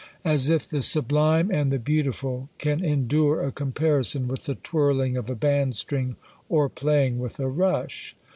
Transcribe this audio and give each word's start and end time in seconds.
As 0.25 0.49
if 0.49 0.67
"the 0.67 0.81
sublime 0.81 1.51
and 1.51 1.71
the 1.71 1.77
beautiful" 1.77 2.49
can 2.57 2.83
endure 2.83 3.43
a 3.43 3.51
comparison 3.51 4.27
with 4.27 4.45
the 4.45 4.55
twirling 4.55 5.15
of 5.15 5.29
a 5.29 5.35
band 5.35 5.75
string 5.75 6.15
or 6.49 6.69
playing 6.69 7.19
with 7.19 7.39
a 7.39 7.47
rush! 7.47 8.15